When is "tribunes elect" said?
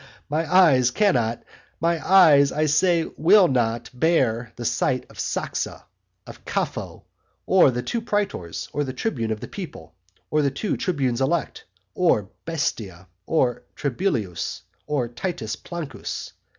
10.75-11.65